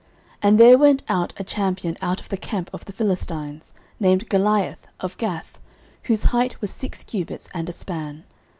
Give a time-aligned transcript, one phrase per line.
[0.01, 0.09] 09:017:004
[0.49, 4.87] And there went out a champion out of the camp of the Philistines, named Goliath,
[4.99, 5.59] of Gath,
[6.05, 8.23] whose height was six cubits and a span.